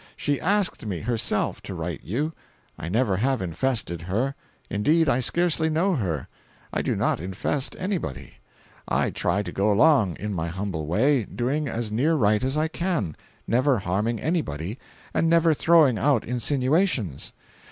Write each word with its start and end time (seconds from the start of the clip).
She 0.15 0.41
asked 0.41 0.83
me, 0.87 1.01
herself, 1.01 1.61
to 1.61 1.75
write 1.75 2.03
you. 2.03 2.33
I 2.75 2.89
never 2.89 3.17
have 3.17 3.39
infested 3.39 4.01
her—indeed 4.01 5.07
I 5.07 5.19
scarcely 5.19 5.69
know 5.69 5.93
her. 5.93 6.27
I 6.73 6.81
do 6.81 6.95
not 6.95 7.19
infest 7.19 7.75
anybody. 7.77 8.39
I 8.87 9.11
try 9.11 9.43
to 9.43 9.51
go 9.51 9.71
along, 9.71 10.15
in 10.17 10.33
my 10.33 10.47
humble 10.47 10.87
way, 10.87 11.25
doing 11.25 11.67
as 11.67 11.91
near 11.91 12.15
right 12.15 12.43
as 12.43 12.57
I 12.57 12.67
can, 12.67 13.15
never 13.45 13.77
harming 13.77 14.19
anybody, 14.19 14.79
and 15.13 15.29
never 15.29 15.53
throwing 15.53 15.99
out 15.99 16.25
insinuations. 16.25 17.31